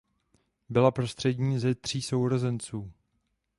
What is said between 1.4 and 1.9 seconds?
ze